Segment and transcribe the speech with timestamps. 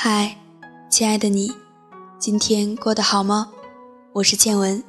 [0.00, 0.32] 嗨，
[0.88, 1.52] 亲爱的你，
[2.20, 3.48] 今天过得好吗？
[4.12, 4.80] 我是倩文。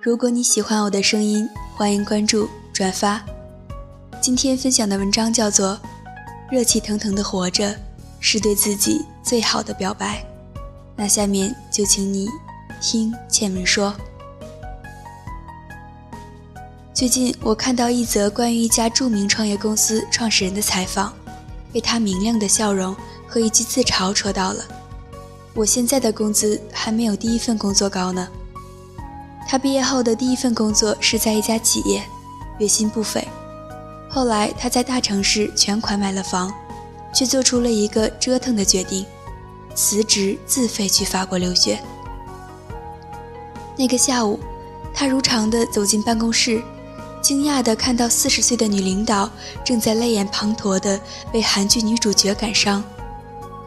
[0.00, 1.46] 如果你喜欢我的声音，
[1.76, 3.22] 欢迎关注、转发。
[4.22, 5.74] 今天分享的文章叫做
[6.50, 7.76] 《热气腾腾的活着
[8.20, 10.24] 是对自己最好的表白》。
[10.96, 12.26] 那下面就请你
[12.80, 13.94] 听倩文说。
[16.94, 21.12] 最近我看到一则关于一家著名创业公司创始人的采访，
[21.70, 22.96] 被他明亮的笑容
[23.28, 24.64] 和一句自嘲戳到了。
[25.54, 28.26] 我现在的工资还没有第一份工作高呢。
[29.48, 32.02] 他毕业后的第一份工作是在一家企业，
[32.58, 33.26] 月薪不菲。
[34.08, 36.52] 后来他在大城市全款买了房，
[37.14, 39.04] 却做出了一个折腾的决定，
[39.74, 41.78] 辞职自费去法国留学。
[43.76, 44.38] 那个下午，
[44.92, 46.62] 他如常的走进办公室。
[47.20, 49.28] 惊讶的看到四十岁的女领导
[49.64, 50.98] 正在泪眼滂沱的
[51.34, 52.82] 为韩剧女主角感伤，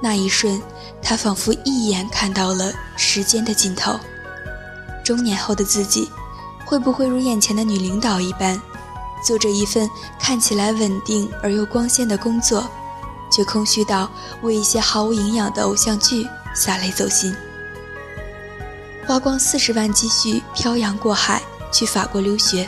[0.02, 0.62] 那一瞬，
[1.02, 4.00] 他仿佛一眼看到了时间的尽头。
[5.04, 6.10] 中年后的自己，
[6.66, 8.60] 会不会如眼前的女领导一般，
[9.26, 12.68] 做着一份看起来稳定而又光鲜的工作，
[13.32, 14.10] 却空虚到
[14.42, 17.36] 为一些毫无营养的偶像剧洒泪走心，
[19.06, 21.42] 花光四十万积蓄漂洋过海
[21.72, 22.68] 去法国留学？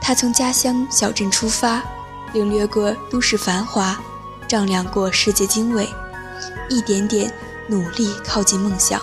[0.00, 1.82] 他从家乡小镇出发，
[2.32, 3.98] 领略过都市繁华，
[4.48, 5.88] 丈量过世界经纬，
[6.70, 7.30] 一点点
[7.66, 8.98] 努力靠近梦想。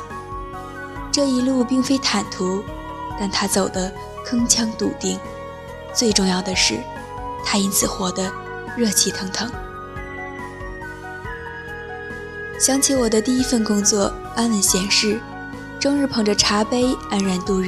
[1.12, 2.64] 这一路并非坦途，
[3.20, 3.94] 但他走得
[4.26, 5.20] 铿锵笃定。
[5.94, 6.80] 最重要的是，
[7.46, 8.32] 他因此活得
[8.76, 9.52] 热气腾腾。
[12.60, 15.20] 想起我的第一份工作，安稳闲适，
[15.80, 17.68] 终日捧着茶杯安然度日。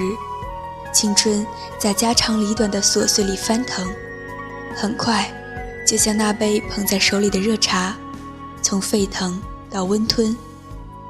[0.92, 1.46] 青春
[1.78, 3.88] 在家长里短的琐碎里翻腾，
[4.76, 5.32] 很快，
[5.86, 7.96] 就像那杯捧在手里的热茶，
[8.62, 10.36] 从沸腾到温吞，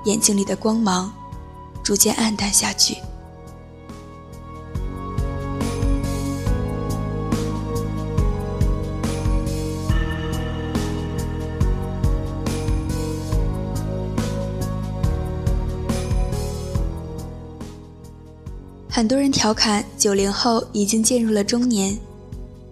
[0.05, 1.13] 眼睛里的光芒
[1.83, 2.97] 逐渐暗淡下去。
[18.91, 21.97] 很多人调侃九零后已经进入了中年，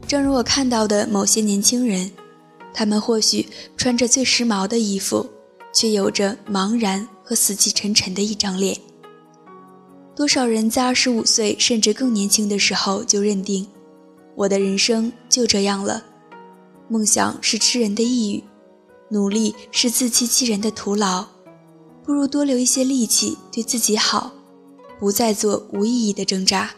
[0.06, 2.12] 正如我看到的某些年轻人，
[2.74, 5.26] 他们或许穿着最时髦的衣服，
[5.78, 8.76] 却有着茫然和死气沉沉的一张脸。
[10.16, 13.68] 多少人在二十五岁甚至更年轻的时候就认定，
[14.36, 16.04] 我的人生就这样了，
[16.90, 18.44] 梦想是吃人的抑郁，
[19.12, 21.24] 努力是自欺欺人的徒劳，
[22.04, 24.32] 不如多留一些力气对自己好。
[25.00, 26.72] 不再做无意义的挣扎。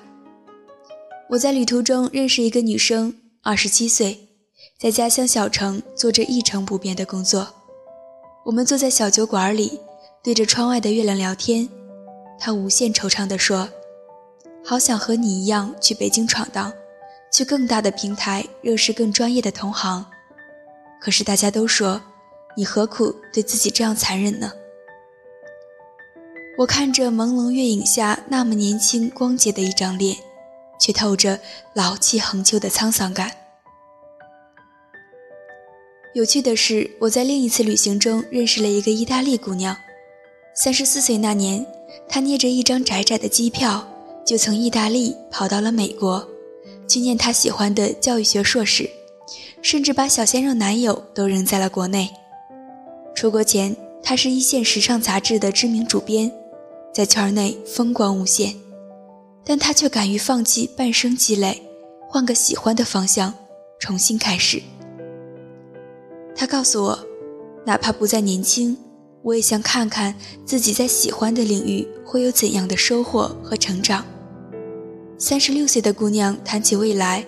[1.29, 4.27] 我在旅途中认识一个女生，二十七岁，
[4.77, 7.47] 在家乡小城做着一成不变的工作。
[8.49, 9.79] 我们坐在小酒馆里，
[10.23, 11.69] 对着窗外的月亮聊天。
[12.39, 13.69] 他无限惆怅地说
[14.65, 16.73] ：“好想和你一样去北京闯荡，
[17.31, 20.03] 去更大的平台，认识更专业的同行。
[20.99, 22.01] 可是大家都说，
[22.57, 24.51] 你何苦对自己这样残忍呢？”
[26.57, 30.17] 我看着朦胧月影下那么年轻光洁的一张脸，
[30.79, 31.39] 却透着
[31.75, 33.29] 老气横秋的沧桑感。
[36.13, 39.77] 有趣的是，我在另一次旅行中认识了一个意大利姑娘。
[40.55, 41.63] 三十四岁那年，
[42.07, 43.87] 她捏着一张窄窄的机票，
[44.25, 46.27] 就从意大利跑到了美国，
[46.87, 48.89] 去念她喜欢的教育学硕士，
[49.61, 52.09] 甚至把小鲜肉男友都扔在了国内。
[53.13, 56.31] 出国前，她是一线时尚杂志的知名主编。
[56.91, 58.53] 在圈内风光无限，
[59.45, 61.61] 但他却敢于放弃半生积累，
[62.09, 63.31] 换个喜欢的方向，
[63.79, 64.59] 重新开始。
[66.35, 66.99] 他告诉我，
[67.65, 68.77] 哪怕不再年轻，
[69.21, 70.15] 我也想看看
[70.45, 74.05] 自己在喜欢的领域会有怎样的收获和成长。
[75.17, 77.25] 三十六岁的姑娘谈起未来，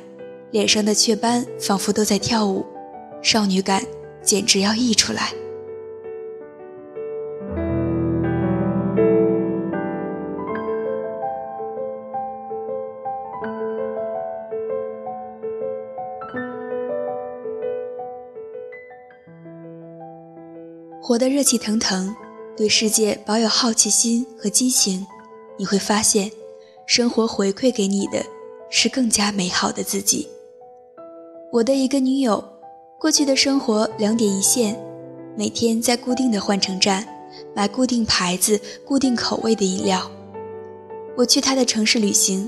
[0.52, 2.66] 脸上的雀斑仿佛都在跳舞，
[3.22, 3.84] 少女感
[4.24, 5.34] 简直要溢出来。
[21.04, 22.16] 活得热气腾腾，
[22.56, 25.06] 对世界保有好奇心和激情，
[25.58, 26.32] 你会发现，
[26.86, 28.24] 生活回馈给你的
[28.70, 30.28] 是更加美好的自己。
[31.52, 32.44] 我的一个女友，
[33.00, 34.80] 过去的生活两点一线，
[35.36, 37.06] 每天在固定的换乘站
[37.56, 40.10] 买固定牌子、固定口味的饮料。
[41.18, 42.48] 我去她的城市旅行，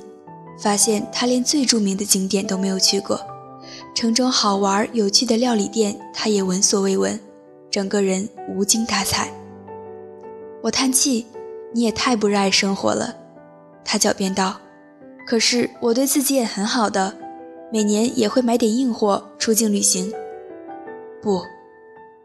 [0.60, 3.20] 发现她连最著名的景点都没有去过，
[3.96, 7.20] 城中好玩有趣的料理店，她也闻所未闻。
[7.74, 9.34] 整个人无精打采。
[10.62, 11.26] 我叹气
[11.74, 13.18] ：“你也太不热爱生活了。”
[13.84, 14.56] 他狡辩道
[15.26, 17.18] ：“可是我对自己也很好的，
[17.72, 20.14] 每年也会买点硬货出境旅行。”
[21.20, 21.42] 不，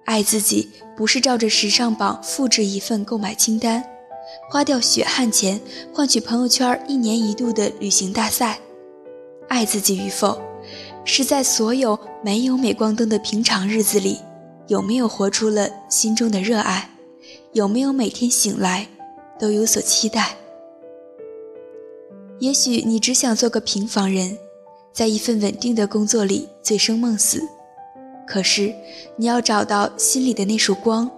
[0.04, 3.82] 爱自己不是照着时尚榜复制一份购买清单，
[4.50, 5.58] 花掉血汗钱
[5.94, 8.58] 换取朋友圈一年一度的旅行大赛。
[9.48, 10.38] 爱自己与否，
[11.06, 14.18] 是在所有没有镁光灯的平常日子里，
[14.69, 16.91] 有没有活出了心中的热爱。
[17.55, 18.87] 有没有每天醒来
[19.38, 20.37] 都有所期待？
[22.38, 24.38] 也许你只想做个平凡人，
[24.93, 27.43] 在一份稳定的工作里醉生梦死。
[28.26, 28.73] 可是
[29.17, 31.11] 你要找到心里的那束光，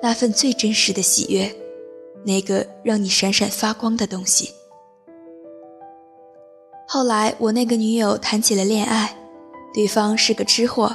[0.00, 1.52] 那份最真实的喜悦，
[2.24, 4.50] 那个让你闪闪发光的东西。
[6.86, 9.16] 后来我那个女友谈起了恋爱，
[9.74, 10.94] 对方是个吃货，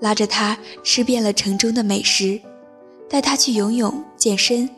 [0.00, 2.40] 拉着他吃遍了城中的美食。
[3.08, 4.68] 带他去游泳、健身，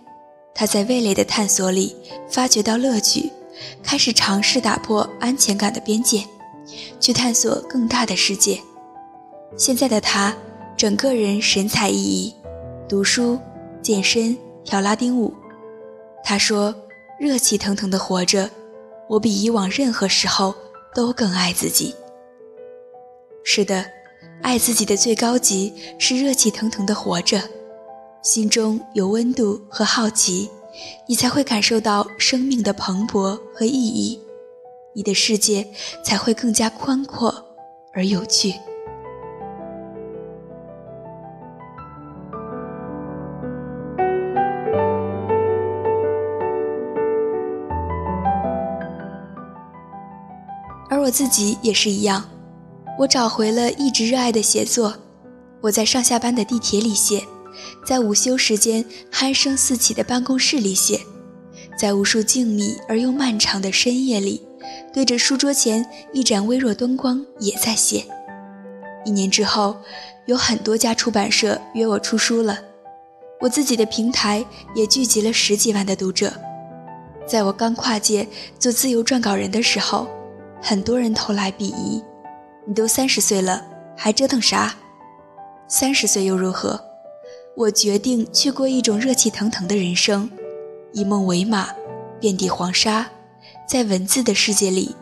[0.54, 1.96] 他在味蕾的探索里
[2.30, 3.28] 发掘到乐趣，
[3.82, 6.22] 开始尝试打破安全感的边界，
[7.00, 8.60] 去探索更大的世界。
[9.56, 10.32] 现在的他，
[10.76, 12.32] 整个人神采奕奕，
[12.88, 13.36] 读书、
[13.82, 15.34] 健身、跳拉丁舞。
[16.22, 16.72] 他说
[17.18, 18.48] ：“热气腾腾的活着，
[19.08, 20.54] 我比以往任何时候
[20.94, 21.92] 都更爱自己。”
[23.42, 23.84] 是的，
[24.42, 27.40] 爱自己的最高级是热气腾腾的活着。
[28.22, 30.50] 心中有温度和好奇，
[31.06, 34.20] 你才会感受到生命的蓬勃和意义，
[34.92, 35.66] 你的世界
[36.04, 37.32] 才会更加宽阔
[37.94, 38.54] 而有趣。
[50.90, 52.22] 而我自己也是一样，
[53.00, 54.94] 我找回了一直热爱的写作，
[55.62, 57.26] 我在上下班的地铁里写。
[57.82, 61.00] 在午休时间鼾声四起的办公室里写，
[61.78, 64.46] 在无数静谧而又漫长的深夜里，
[64.92, 65.82] 对着书桌前
[66.12, 68.04] 一盏微弱灯光也在写。
[69.06, 69.74] 一年之后，
[70.26, 72.58] 有很多家出版社约我出书了，
[73.40, 74.44] 我自己的平台
[74.74, 76.30] 也聚集了十几万的读者。
[77.26, 80.06] 在我刚跨界做自由撰稿人的时候，
[80.60, 82.02] 很多人投来鄙夷
[82.70, 84.72] ：“你都三十岁了，还折腾啥？
[85.66, 86.80] 三十岁又如何？”
[87.56, 90.30] 我决定去过一种热气腾腾的人生，
[90.92, 91.68] 以梦为马，
[92.20, 93.10] 遍地黄沙，
[93.68, 94.94] 在文字的世界里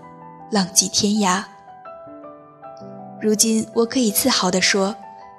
[0.50, 1.44] 浪迹天涯。
[3.20, 4.97] 如今，我可以自豪地说，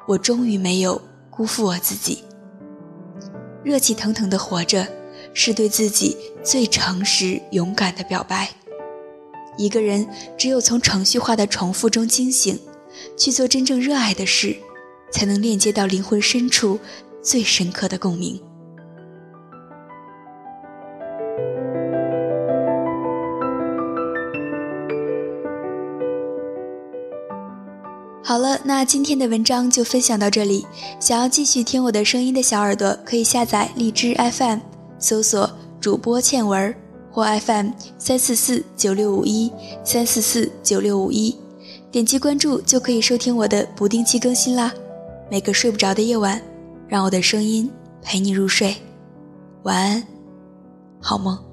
[0.08, 2.24] 我终于没有辜负我自己。
[3.64, 4.88] 热气腾腾的活着，
[5.34, 8.50] 是对自己最诚实、勇敢的表白。
[9.59, 10.07] 一个人
[10.38, 12.57] 只有从程序化的重复中惊醒，
[13.17, 14.56] 去做真正热爱的事，
[15.11, 16.79] 才能链接到灵魂深处。
[17.21, 18.41] 最深刻的共鸣。
[28.23, 30.65] 好了，那今天的文章就分享到这里。
[30.97, 34.59] 想要继续听我的声音的小耳朵，可以下载荔枝 FM，
[34.97, 35.51] 搜索
[35.81, 36.73] 主播倩文
[37.11, 39.51] 或 FM 三四四九六五一
[39.83, 41.35] 三四四九六五一，
[41.92, 44.73] 点击关注就可以收听我的不定期更新啦。
[45.30, 46.42] 每个睡不着的夜晚。
[46.89, 47.69] 让我的声音
[48.01, 48.75] 陪你入睡，
[49.61, 50.04] 晚安，
[50.99, 51.48] 好梦。